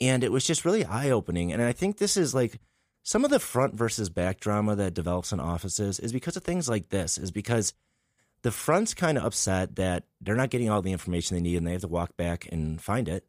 And 0.01 0.25
it 0.25 0.33
was 0.33 0.45
just 0.45 0.65
really 0.65 0.85
eye 0.85 1.11
opening. 1.11 1.53
And 1.53 1.63
I 1.63 1.73
think 1.73 1.99
this 1.99 2.17
is 2.17 2.35
like 2.35 2.61
some 3.03 3.25
of 3.25 3.31
the 3.31 3.41
front 3.41 3.75
versus 3.75 4.09
back 4.09 4.41
drama 4.41 4.77
that 4.77 4.95
develops 4.95 5.33
in 5.33 5.41
offices 5.41 5.99
is 6.01 6.13
because 6.13 6.37
of 6.37 6.45
things 6.45 6.69
like 6.69 6.89
this, 6.91 7.19
is 7.19 7.31
because 7.31 7.73
the 8.43 8.53
front's 8.53 8.95
kind 8.95 9.19
of 9.19 9.25
upset 9.25 9.77
that 9.77 10.05
they're 10.21 10.37
not 10.37 10.51
getting 10.51 10.71
all 10.71 10.83
the 10.83 10.93
information 10.93 11.37
they 11.37 11.43
need 11.43 11.57
and 11.57 11.67
they 11.67 11.73
have 11.73 11.81
to 11.83 11.89
walk 11.89 12.17
back 12.17 12.49
and 12.51 12.81
find 12.81 13.09
it. 13.09 13.25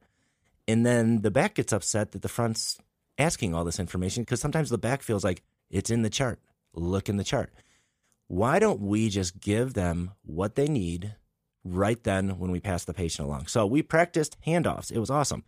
And 0.68 0.86
then 0.86 1.22
the 1.22 1.32
back 1.32 1.56
gets 1.56 1.74
upset 1.74 2.12
that 2.12 2.22
the 2.22 2.30
front's 2.30 2.78
asking 3.18 3.54
all 3.54 3.64
this 3.64 3.80
information 3.80 4.24
because 4.24 4.42
sometimes 4.42 4.70
the 4.70 4.78
back 4.78 5.04
feels 5.04 5.24
like 5.24 5.44
it's 5.70 5.92
in 5.92 6.02
the 6.02 6.10
chart. 6.10 6.40
Look 6.74 7.10
in 7.10 7.18
the 7.18 7.24
chart. 7.24 7.52
Why 8.28 8.60
don't 8.60 8.80
we 8.80 9.10
just 9.10 9.40
give 9.40 9.74
them 9.74 10.12
what 10.24 10.56
they 10.56 10.68
need 10.68 11.16
right 11.64 12.02
then 12.04 12.40
when 12.40 12.52
we 12.52 12.60
pass 12.60 12.86
the 12.86 12.94
patient 12.94 13.28
along? 13.28 13.48
So 13.48 13.66
we 13.66 13.82
practiced 13.82 14.38
handoffs. 14.46 14.92
It 14.92 15.00
was 15.00 15.10
awesome. 15.10 15.44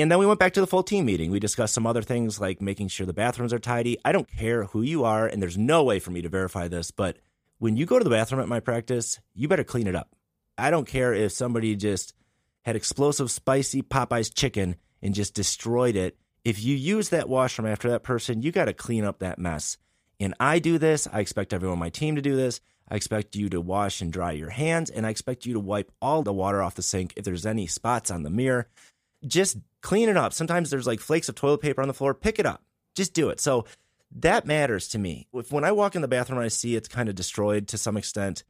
And 0.00 0.12
then 0.12 0.18
we 0.18 0.26
went 0.26 0.38
back 0.38 0.52
to 0.52 0.60
the 0.60 0.66
full 0.66 0.82
team 0.82 1.06
meeting. 1.06 1.30
We 1.30 1.40
discussed 1.40 1.74
some 1.74 1.86
other 1.86 2.02
things 2.02 2.40
like 2.40 2.60
making 2.60 2.88
sure 2.88 3.06
the 3.06 3.12
bathrooms 3.12 3.52
are 3.52 3.58
tidy. 3.58 3.98
I 4.04 4.12
don't 4.12 4.30
care 4.30 4.64
who 4.64 4.82
you 4.82 5.04
are, 5.04 5.26
and 5.26 5.42
there's 5.42 5.58
no 5.58 5.82
way 5.82 5.98
for 5.98 6.10
me 6.10 6.22
to 6.22 6.28
verify 6.28 6.68
this, 6.68 6.90
but 6.90 7.16
when 7.58 7.76
you 7.76 7.86
go 7.86 7.98
to 7.98 8.04
the 8.04 8.10
bathroom 8.10 8.40
at 8.40 8.48
my 8.48 8.60
practice, 8.60 9.18
you 9.34 9.48
better 9.48 9.64
clean 9.64 9.88
it 9.88 9.96
up. 9.96 10.14
I 10.56 10.70
don't 10.70 10.86
care 10.86 11.12
if 11.12 11.32
somebody 11.32 11.74
just 11.74 12.14
had 12.64 12.76
explosive, 12.76 13.30
spicy 13.30 13.82
Popeye's 13.82 14.30
chicken 14.30 14.76
and 15.02 15.14
just 15.14 15.34
destroyed 15.34 15.96
it. 15.96 16.16
If 16.44 16.62
you 16.62 16.76
use 16.76 17.08
that 17.08 17.28
washroom 17.28 17.66
after 17.66 17.90
that 17.90 18.04
person, 18.04 18.42
you 18.42 18.52
got 18.52 18.66
to 18.66 18.74
clean 18.74 19.04
up 19.04 19.18
that 19.18 19.38
mess. 19.38 19.76
And 20.20 20.34
I 20.38 20.60
do 20.60 20.78
this. 20.78 21.08
I 21.12 21.20
expect 21.20 21.52
everyone 21.52 21.74
on 21.74 21.80
my 21.80 21.90
team 21.90 22.14
to 22.14 22.22
do 22.22 22.36
this. 22.36 22.60
I 22.88 22.94
expect 22.94 23.34
you 23.34 23.48
to 23.50 23.60
wash 23.60 24.00
and 24.00 24.12
dry 24.12 24.32
your 24.32 24.50
hands, 24.50 24.90
and 24.90 25.06
I 25.06 25.10
expect 25.10 25.46
you 25.46 25.54
to 25.54 25.60
wipe 25.60 25.90
all 26.00 26.22
the 26.22 26.32
water 26.32 26.62
off 26.62 26.76
the 26.76 26.82
sink 26.82 27.12
if 27.16 27.24
there's 27.24 27.46
any 27.46 27.66
spots 27.66 28.10
on 28.10 28.22
the 28.22 28.30
mirror 28.30 28.68
just 29.26 29.58
clean 29.80 30.08
it 30.08 30.16
up. 30.16 30.32
Sometimes 30.32 30.70
there's 30.70 30.86
like 30.86 31.00
flakes 31.00 31.28
of 31.28 31.34
toilet 31.34 31.60
paper 31.60 31.82
on 31.82 31.88
the 31.88 31.94
floor. 31.94 32.14
Pick 32.14 32.38
it 32.38 32.46
up. 32.46 32.62
Just 32.94 33.14
do 33.14 33.28
it. 33.28 33.40
So 33.40 33.64
that 34.10 34.46
matters 34.46 34.88
to 34.88 34.98
me. 34.98 35.28
If 35.32 35.52
when 35.52 35.64
I 35.64 35.72
walk 35.72 35.94
in 35.94 36.02
the 36.02 36.08
bathroom 36.08 36.38
and 36.38 36.44
I 36.44 36.48
see 36.48 36.74
it's 36.74 36.88
kind 36.88 37.08
of 37.08 37.14
destroyed 37.14 37.68
to 37.68 37.78
some 37.78 37.96
extent, 37.96 38.44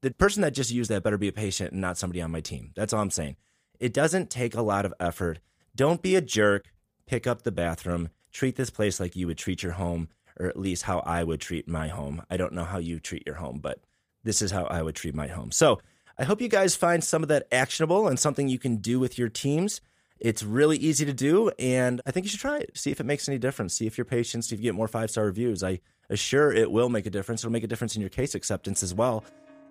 the 0.00 0.10
person 0.12 0.42
that 0.42 0.54
just 0.54 0.70
used 0.70 0.90
that 0.90 1.02
better 1.02 1.18
be 1.18 1.28
a 1.28 1.32
patient 1.32 1.72
and 1.72 1.80
not 1.80 1.98
somebody 1.98 2.20
on 2.20 2.30
my 2.30 2.40
team. 2.40 2.72
That's 2.76 2.92
all 2.92 3.00
I'm 3.00 3.10
saying. 3.10 3.36
It 3.80 3.92
doesn't 3.92 4.30
take 4.30 4.54
a 4.54 4.62
lot 4.62 4.84
of 4.84 4.94
effort. 5.00 5.40
Don't 5.74 6.02
be 6.02 6.14
a 6.14 6.20
jerk. 6.20 6.66
Pick 7.06 7.26
up 7.26 7.42
the 7.42 7.52
bathroom. 7.52 8.10
Treat 8.30 8.56
this 8.56 8.70
place 8.70 9.00
like 9.00 9.16
you 9.16 9.26
would 9.26 9.38
treat 9.38 9.62
your 9.62 9.72
home, 9.72 10.08
or 10.38 10.46
at 10.46 10.58
least 10.58 10.82
how 10.84 11.00
I 11.00 11.24
would 11.24 11.40
treat 11.40 11.68
my 11.68 11.88
home. 11.88 12.22
I 12.30 12.36
don't 12.36 12.52
know 12.52 12.64
how 12.64 12.78
you 12.78 13.00
treat 13.00 13.24
your 13.26 13.36
home, 13.36 13.60
but 13.60 13.80
this 14.22 14.42
is 14.42 14.50
how 14.50 14.64
I 14.64 14.82
would 14.82 14.94
treat 14.94 15.14
my 15.14 15.26
home. 15.28 15.50
So 15.50 15.80
I 16.18 16.24
hope 16.24 16.40
you 16.40 16.48
guys 16.48 16.76
find 16.76 17.02
some 17.02 17.22
of 17.22 17.28
that 17.28 17.46
actionable 17.50 18.06
and 18.06 18.18
something 18.18 18.48
you 18.48 18.58
can 18.58 18.76
do 18.76 19.00
with 19.00 19.18
your 19.18 19.28
teams. 19.28 19.80
It's 20.20 20.42
really 20.42 20.76
easy 20.76 21.04
to 21.04 21.12
do, 21.12 21.50
and 21.58 22.00
I 22.06 22.10
think 22.10 22.24
you 22.24 22.30
should 22.30 22.40
try 22.40 22.58
it. 22.58 22.76
See 22.78 22.90
if 22.90 23.00
it 23.00 23.04
makes 23.04 23.28
any 23.28 23.38
difference. 23.38 23.74
See 23.74 23.86
if 23.86 23.98
your 23.98 24.04
patients, 24.04 24.52
if 24.52 24.58
you 24.58 24.62
get 24.64 24.74
more 24.74 24.88
five 24.88 25.10
star 25.10 25.24
reviews. 25.24 25.62
I 25.62 25.80
assure 26.08 26.52
it 26.52 26.70
will 26.70 26.88
make 26.88 27.06
a 27.06 27.10
difference. 27.10 27.42
It'll 27.42 27.52
make 27.52 27.64
a 27.64 27.68
difference 27.68 27.96
in 27.96 28.00
your 28.00 28.10
case 28.10 28.34
acceptance 28.34 28.82
as 28.82 28.94
well. 28.94 29.24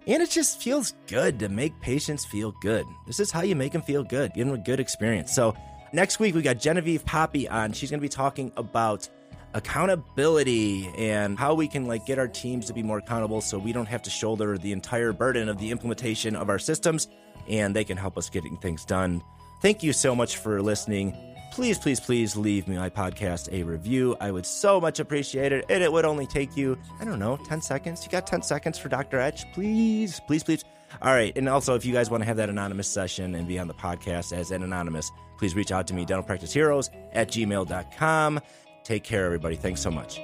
And 0.05 0.21
it 0.21 0.29
just 0.29 0.62
feels 0.62 0.93
good 1.07 1.39
to 1.39 1.47
make 1.47 1.79
patients 1.79 2.25
feel 2.25 2.53
good. 2.62 2.85
This 3.07 3.21
is 3.21 3.31
how 3.31 3.41
you 3.41 3.55
make 3.55 3.71
them 3.71 3.81
feel 3.81 4.03
good, 4.03 4.33
give 4.33 4.47
them 4.47 4.55
a 4.55 4.62
good 4.62 4.81
experience. 4.81 5.33
So, 5.33 5.55
next 5.93 6.19
week 6.19 6.35
we 6.35 6.41
got 6.41 6.59
Genevieve 6.59 7.05
Poppy 7.05 7.47
on. 7.47 7.71
She's 7.71 7.89
going 7.89 8.00
to 8.00 8.03
be 8.05 8.09
talking 8.09 8.51
about 8.57 9.07
accountability 9.53 10.89
and 10.97 11.38
how 11.38 11.53
we 11.53 11.67
can 11.67 11.85
like 11.85 12.05
get 12.05 12.17
our 12.19 12.27
teams 12.27 12.65
to 12.65 12.73
be 12.73 12.83
more 12.83 12.97
accountable 12.97 13.39
so 13.39 13.57
we 13.57 13.71
don't 13.71 13.88
have 13.88 14.01
to 14.01 14.09
shoulder 14.09 14.57
the 14.57 14.71
entire 14.71 15.13
burden 15.13 15.47
of 15.47 15.57
the 15.59 15.69
implementation 15.69 16.35
of 16.35 16.50
our 16.50 16.57
systems 16.57 17.07
and 17.47 17.75
they 17.75 17.83
can 17.83 17.95
help 17.95 18.17
us 18.17 18.31
getting 18.31 18.57
things 18.57 18.83
done 18.83 19.21
Thank 19.63 19.82
you 19.82 19.93
so 19.93 20.13
much 20.13 20.36
for 20.36 20.62
listening. 20.62 21.15
Please, 21.53 21.77
please, 21.77 22.01
please 22.01 22.36
leave 22.36 22.67
me 22.67 22.75
my 22.75 22.89
podcast 22.89 23.48
a 23.53 23.63
review. 23.63 24.17
I 24.20 24.29
would 24.29 24.46
so 24.46 24.82
much 24.82 25.00
appreciate 25.00 25.53
it. 25.53 25.63
And 25.70 25.82
it 25.82 25.89
would 25.89 26.03
only 26.03 26.27
take 26.27 26.58
you, 26.58 26.77
I 27.00 27.05
don't 27.05 27.17
know, 27.17 27.38
10 27.38 27.62
seconds. 27.62 28.03
You 28.03 28.12
got 28.12 28.27
10 28.27 28.41
seconds 28.41 28.77
for 28.77 28.89
Dr. 28.89 29.22
Etch? 29.22 29.50
Please, 29.53 30.20
please, 30.27 30.43
please. 30.43 30.65
All 31.01 31.13
right. 31.13 31.32
And 31.38 31.48
also, 31.48 31.75
if 31.75 31.86
you 31.86 31.93
guys 31.93 32.10
want 32.10 32.24
to 32.24 32.25
have 32.25 32.36
that 32.36 32.50
anonymous 32.50 32.89
session 32.89 33.36
and 33.36 33.48
be 33.48 33.58
on 33.58 33.70
the 33.70 33.74
podcast 33.74 34.34
as 34.38 34.51
an 34.51 34.63
anonymous, 34.63 35.10
please 35.38 35.55
reach 35.55 35.72
out 35.72 35.88
to 35.88 35.93
me, 35.93 36.05
dentalpracticeheroes 36.05 36.89
at 37.13 37.29
gmail.com. 37.29 38.41
Take 38.84 39.05
care, 39.05 39.25
everybody. 39.25 39.55
Thanks 39.55 39.79
so 39.79 39.89
much. 39.89 40.20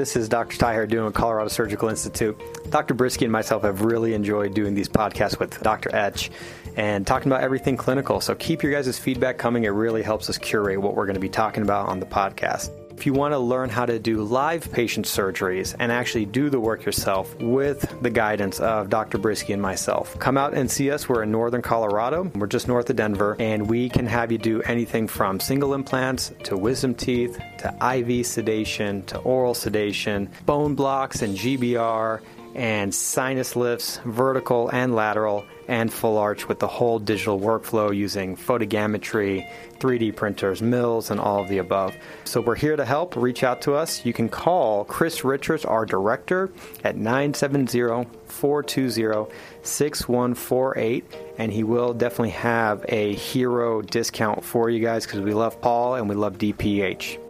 This 0.00 0.16
is 0.16 0.30
Dr. 0.30 0.56
Tyher 0.56 0.86
doing 0.86 1.04
with 1.04 1.12
Colorado 1.12 1.48
Surgical 1.48 1.90
Institute. 1.90 2.40
Dr. 2.70 2.94
Brisky 2.94 3.24
and 3.24 3.30
myself 3.30 3.64
have 3.64 3.82
really 3.82 4.14
enjoyed 4.14 4.54
doing 4.54 4.72
these 4.72 4.88
podcasts 4.88 5.38
with 5.38 5.60
Dr. 5.60 5.94
Etch 5.94 6.30
and 6.74 7.06
talking 7.06 7.30
about 7.30 7.42
everything 7.42 7.76
clinical. 7.76 8.22
So 8.22 8.34
keep 8.34 8.62
your 8.62 8.72
guys' 8.72 8.98
feedback 8.98 9.36
coming. 9.36 9.64
It 9.64 9.68
really 9.68 10.00
helps 10.00 10.30
us 10.30 10.38
curate 10.38 10.80
what 10.80 10.96
we're 10.96 11.04
going 11.04 11.16
to 11.16 11.20
be 11.20 11.28
talking 11.28 11.62
about 11.62 11.90
on 11.90 12.00
the 12.00 12.06
podcast. 12.06 12.70
If 12.96 13.04
you 13.04 13.12
want 13.12 13.32
to 13.32 13.38
learn 13.38 13.68
how 13.68 13.84
to 13.84 13.98
do 13.98 14.22
live 14.22 14.72
patient 14.72 15.04
surgeries 15.04 15.76
and 15.78 15.92
actually 15.92 16.24
do 16.24 16.48
the 16.48 16.58
work 16.58 16.86
yourself 16.86 17.38
with 17.38 17.94
the 18.00 18.10
guidance 18.10 18.58
of 18.58 18.88
Dr. 18.88 19.18
Brisky 19.18 19.52
and 19.52 19.60
myself, 19.60 20.18
come 20.18 20.38
out 20.38 20.54
and 20.54 20.70
see 20.70 20.90
us. 20.90 21.10
We're 21.10 21.24
in 21.24 21.30
northern 21.30 21.60
Colorado. 21.60 22.30
We're 22.34 22.46
just 22.46 22.68
north 22.68 22.88
of 22.88 22.96
Denver, 22.96 23.36
and 23.38 23.68
we 23.68 23.90
can 23.90 24.06
have 24.06 24.32
you 24.32 24.38
do 24.38 24.62
anything 24.62 25.08
from 25.08 25.40
single 25.40 25.74
implants 25.74 26.32
to 26.44 26.56
wisdom 26.56 26.94
teeth 26.94 27.38
to 27.60 27.74
IV 27.96 28.26
sedation 28.26 29.02
to 29.04 29.18
oral 29.18 29.54
sedation, 29.54 30.30
bone 30.46 30.74
blocks 30.74 31.22
and 31.22 31.36
GBR 31.36 32.20
and 32.54 32.94
sinus 32.94 33.54
lifts, 33.54 34.00
vertical 34.04 34.68
and 34.70 34.94
lateral, 34.94 35.44
and 35.68 35.92
full 35.92 36.18
arch 36.18 36.48
with 36.48 36.58
the 36.58 36.66
whole 36.66 36.98
digital 36.98 37.38
workflow 37.38 37.94
using 37.94 38.36
photogrammetry, 38.36 39.48
3D 39.78 40.16
printers, 40.16 40.60
mills, 40.60 41.10
and 41.10 41.20
all 41.20 41.42
of 41.42 41.48
the 41.48 41.58
above. 41.58 41.94
So 42.24 42.40
we're 42.40 42.56
here 42.56 42.74
to 42.74 42.84
help. 42.84 43.14
Reach 43.14 43.44
out 43.44 43.62
to 43.62 43.74
us. 43.74 44.04
You 44.04 44.12
can 44.12 44.28
call 44.28 44.84
Chris 44.84 45.22
Richards, 45.24 45.64
our 45.64 45.86
director, 45.86 46.50
at 46.82 46.96
970 46.96 48.08
420 48.26 49.32
6148, 49.62 51.04
and 51.38 51.52
he 51.52 51.62
will 51.62 51.94
definitely 51.94 52.30
have 52.30 52.84
a 52.88 53.14
hero 53.14 53.80
discount 53.80 54.42
for 54.42 54.70
you 54.70 54.80
guys 54.80 55.06
because 55.06 55.20
we 55.20 55.34
love 55.34 55.60
Paul 55.60 55.94
and 55.94 56.08
we 56.08 56.16
love 56.16 56.38
DPH. 56.38 57.29